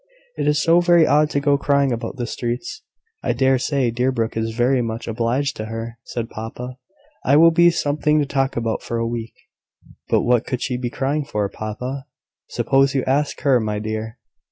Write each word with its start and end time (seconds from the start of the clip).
It 0.35 0.47
is 0.47 0.59
so 0.59 0.79
very 0.81 1.05
odd 1.05 1.29
to 1.29 1.39
go 1.39 1.59
crying 1.59 1.91
about 1.91 2.15
the 2.17 2.25
streets!" 2.25 2.81
"I 3.21 3.33
dare 3.33 3.59
say 3.59 3.91
Deerbrook 3.91 4.35
is 4.35 4.55
very 4.55 4.81
much 4.81 5.07
obliged 5.07 5.55
to 5.57 5.65
her," 5.65 5.99
said 6.05 6.27
papa. 6.27 6.79
"It 7.23 7.35
will 7.39 7.51
be 7.51 7.69
something 7.69 8.17
to 8.17 8.25
talk 8.25 8.57
about 8.57 8.81
for 8.81 8.97
a 8.97 9.05
week." 9.05 9.35
"But 10.09 10.21
what 10.21 10.43
could 10.47 10.63
she 10.63 10.75
be 10.75 10.89
crying 10.89 11.23
for, 11.23 11.47
papa?" 11.49 12.07
"Suppose 12.49 12.95
you 12.95 13.03
ask 13.05 13.41
her, 13.41 13.59
my 13.59 13.77
dear? 13.77 14.17